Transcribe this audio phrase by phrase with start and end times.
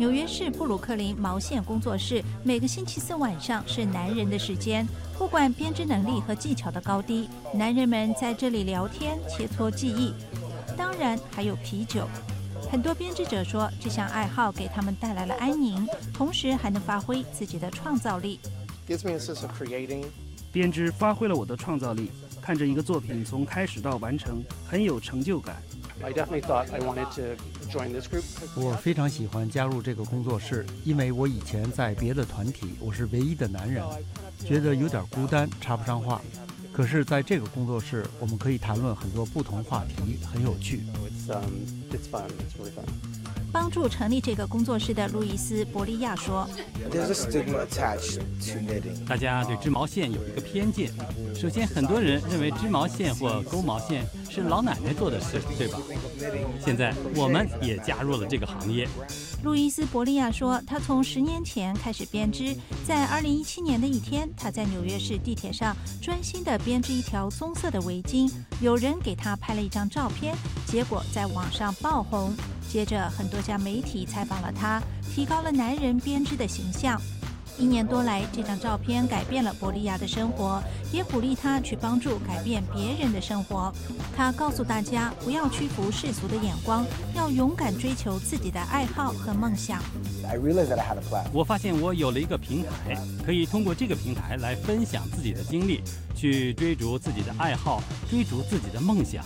[0.00, 4.88] 纽约市布鲁克林毛线工作室每个星期四晚上是男人的时间，
[5.18, 10.14] 不管编织能力和技巧的高低，男人们在这里聊天、切磋技艺，
[10.74, 12.08] 当然还有啤酒。
[12.72, 18.40] 很多编织者说，这项爱好给他们带来了安宁，同时还能发挥自己的创造力。
[20.50, 22.10] 编织发挥了我的创造力，
[22.40, 25.56] 看着一个作品从开始到完成，很有成就感。
[28.56, 33.84] 我非常喜欢加入这个工作室，因为我以前在别的团体，我是唯一的男人，
[34.38, 36.20] 觉得有点孤单，插不上话。
[36.72, 40.82] 可是在这个工作室，我们可以谈论很多不同话题，很有趣。
[43.52, 46.48] 帮助成立这个工作室的路易斯·伯利亚说
[49.06, 50.92] ：“大家对织毛线有一个偏见。
[51.34, 55.78] 首先，很多人认为织毛线或钩毛线是老奶奶做的事，对吧？
[56.64, 58.88] 现在我们也加入了这个行业。”
[59.42, 62.54] 路易斯·伯利亚说：“他从十年前开始编织，
[62.86, 68.30] 在2017年的一天，他在纽约市地铁上专心地编织一条棕色的围巾。
[68.60, 70.36] 有人给他拍了一张照片，
[70.66, 72.34] 结果在网上爆红。
[72.70, 74.80] 接着，很多家媒体采访了他，
[75.12, 77.00] 提高了男人编织的形象。”
[77.58, 80.62] 一年多来，这张照片改变了伯利亚的生活，
[80.92, 83.70] 也鼓励他去帮助改变别人的生活。
[84.16, 89.82] 他告诉大家，不要屈服世俗的眼光，要勇敢追求自己的爱好和梦想。
[91.32, 92.96] 我发现我有了一个平台，
[93.26, 95.82] 可以通过这个平台来分享自己的经历，
[96.14, 99.22] 去追逐自己的爱好，追逐自己的梦想。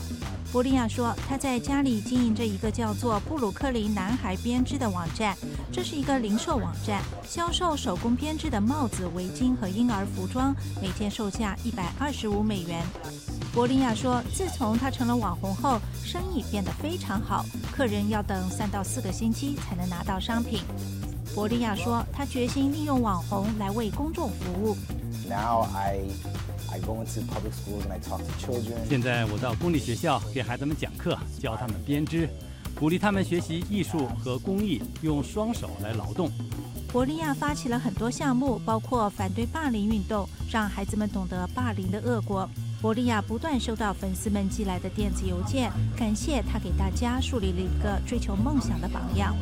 [0.54, 5.36] 伯利亚说，他在家里经营着一个叫做“布鲁克林男孩编织”的网站，
[5.72, 12.80] 这是一个零售网站，销售手工编织的帽子、围巾和婴儿服装，每件售价一百二十五美元。
[13.52, 20.60] 伯利亚说，自从他成了网红后，生意变得非常好，客人要等三到四个星期才能拿到商品。
[21.34, 24.76] 伯利亚说，他决心利用网红来为公众服务。
[25.28, 26.00] Now I
[26.70, 28.86] I go into public schools and I talk to children.
[28.88, 32.28] 现在我到公立学校给孩子们讲课，教他们编织，
[32.74, 36.30] 鼓励他们学习艺术和工艺，用双手来劳动。
[36.92, 42.48] 伯利亚发起了很多项目，包括反对霸凌运动，让孩子们懂得霸凌的恶果。
[42.80, 49.34] 伯利亚不断收到粉丝们寄来的电子邮件，感谢他给大家树立了一个追求梦想的榜样。